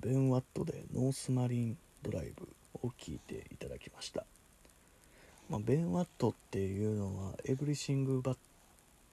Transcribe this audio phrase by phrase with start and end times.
[0.00, 2.48] ベン・ワットで North Marine Drive
[2.82, 4.24] を聴いていただきました、
[5.48, 8.36] まあ、ベン・ワットっていうのは Everything But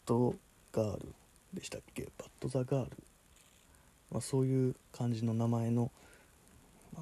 [0.05, 1.13] Girl
[1.53, 2.07] でしたっけ？
[2.17, 2.91] But the Girl、
[4.11, 5.91] まあ、そういう感じの名前の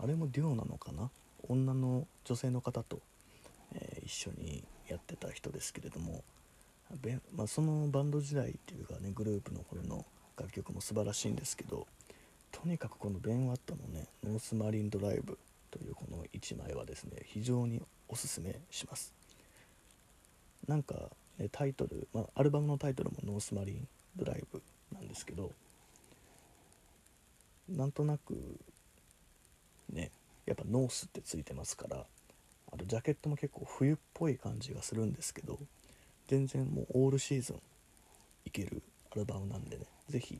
[0.02, 1.10] あれもデュオなのかな？
[1.48, 3.00] 女の女性の方と、
[3.74, 6.24] えー、一緒にやってた人ですけれども
[7.02, 10.06] ベンまあ、そのバンド時代っていうかねグループの頃の
[10.38, 11.88] 楽曲も素晴らしいんですけど
[12.55, 19.14] とにかくこのベン・ワットのね「North Marine Drive」というこの1枚はですね非常におすすめします。
[20.66, 25.52] なんか、ね、タイトル、まあ、アルバムのタイトルも「North Marine Drive」なんですけど
[27.68, 28.58] なんとなく
[29.90, 30.12] ね
[30.45, 32.06] やっぱノースってついてますから
[32.72, 35.59] あとジャケットも結構冬っぽい感じがするんですけど
[36.28, 37.62] 全然もうオールシーズン
[38.45, 38.81] いける
[39.12, 40.39] アルバムなんでね是非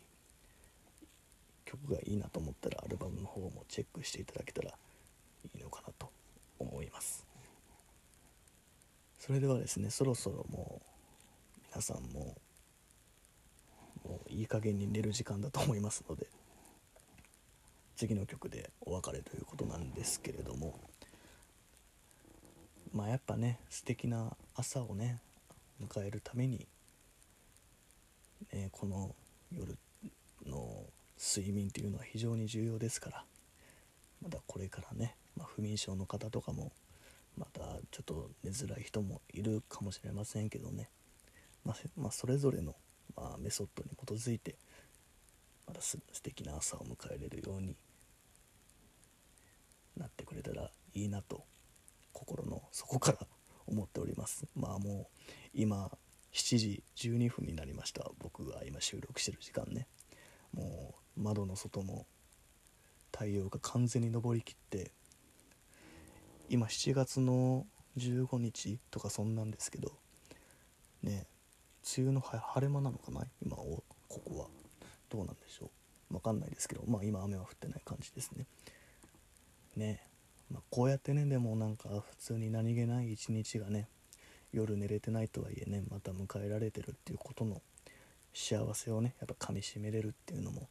[1.76, 6.10] 曲がいいなと思ったらアルバムの方もチェックしていただけたらいいのかなと
[6.60, 7.26] 思います。
[9.20, 12.36] それではですねそろそろもう皆さんも
[14.04, 16.28] もういい加減に寝る時間だと思いますので
[17.96, 20.80] 次の曲でお別れということなんですけれども
[22.94, 25.20] まあやっぱね素敵な朝をね
[25.82, 26.68] 迎えるために、
[28.54, 29.16] ね、この
[29.52, 29.76] 夜
[31.26, 33.26] 睡眠というのは非常に重要ですから。
[34.22, 36.72] まだこれからね、まあ、不眠症の方とかも
[37.38, 40.90] またちょっと寝づらい人もいるかもしれませんけどね、
[41.66, 42.76] まあ、まあ、それぞれの、
[43.16, 44.56] ま、メソッドに基づいて
[45.68, 47.76] またす素敵な朝を迎えれるように
[49.98, 51.44] なってくれたらいいなと
[52.14, 53.20] 心の底から
[53.68, 54.46] 思っております。
[54.56, 55.90] まあもう今
[56.34, 58.10] 7時12分になりました。
[58.20, 59.88] 僕が今収録してる時間ね。
[61.26, 62.06] 窓の外も
[63.12, 64.92] 太陽が完全に昇りきって
[66.50, 67.66] 今7月の
[67.98, 69.92] 15日とかそんなんですけど
[71.02, 71.26] ね
[71.98, 74.48] 梅雨の晴れ間なのかな今をここは。
[75.10, 75.70] どうなんでしょ
[76.10, 76.14] う。
[76.14, 78.46] 分かんないですけどまあ今雨は降ってない感じですね。
[79.76, 80.02] ね
[80.52, 83.88] まあ、こうやってねでもなんか普通に何気ない一日がね
[84.54, 87.62] 夜寝れてないとはいえねまた迎えられてるっていうことの
[88.34, 90.70] 幸せをねやっぱかみしめれるっていうのも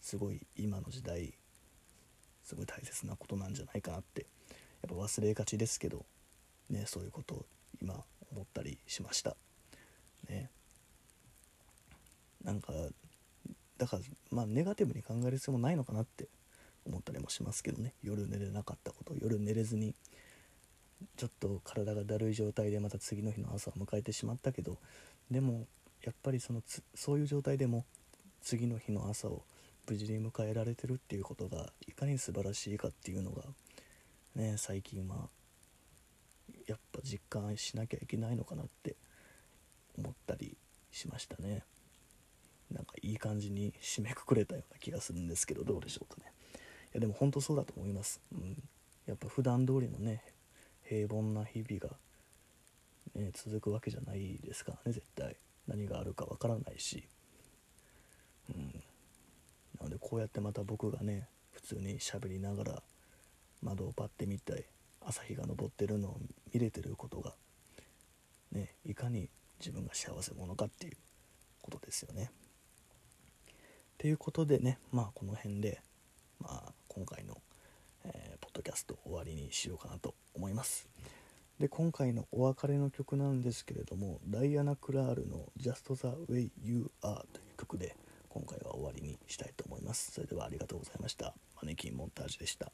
[0.00, 1.34] すごい今の時代
[2.44, 4.26] すごい大切なことなんじゃないかなって
[4.82, 6.04] やっぱ忘れがちですけど
[6.70, 7.46] ねそういうことを
[7.82, 7.94] 今
[8.32, 9.36] 思ったりしました。
[10.28, 10.50] ね。
[12.44, 12.72] なんか
[13.78, 16.28] だからまあネガティブに考える必要もないのかなって
[16.86, 17.94] 思ったりもしますけどね。
[18.02, 19.94] 夜寝れなかったこと夜寝れずに
[21.16, 24.78] ちょっと体がだるい状態でまた次の日の朝を迎えてしまったけど
[25.30, 25.66] でも
[26.02, 26.62] やっぱりその
[26.94, 27.84] そういう状態でも
[28.42, 29.42] 次の日の朝を
[29.88, 33.42] 無事に迎えられてるっていうことがいかに素晴らしいかっていうのが
[34.34, 35.28] ね最近は
[36.66, 38.96] やっぱ実感しなきゃいけないのかなって
[39.98, 40.56] 思ったり
[40.90, 41.62] しましたね。
[42.72, 46.32] なんかいい感じに締めくくれたような気がするんですけどどうでしょうかね。
[46.54, 46.58] い
[46.94, 48.60] やでも本当そうだと思います、うん、
[49.06, 50.22] やっぱ普段通りのね
[50.84, 51.96] 平凡な日々が、
[53.14, 55.36] ね、続くわけじゃないですからね絶対。
[55.68, 57.04] 何があるかわからないし、
[59.96, 62.82] でこうやってまた僕がね普通に喋りながら
[63.62, 64.66] 窓をパッて見て
[65.00, 66.18] 朝日が昇ってるのを
[66.52, 67.32] 見れてることが、
[68.52, 70.96] ね、いかに自分が幸せ者かっていう
[71.62, 72.30] ことですよね。
[73.96, 75.80] ということでねまあこの辺で、
[76.40, 77.38] まあ、今回の、
[78.04, 80.86] えー、ポッドキャスト終わりにしようかなと思います
[81.58, 87.96] で今回のお別れの曲なんですけれどもダイアナ・クラールの「Just the Way You Are」という曲で
[88.36, 90.12] 今回は終わりにしたいと思います。
[90.12, 91.32] それではありがとうございました。
[91.54, 92.70] マネキンモンタージュでした。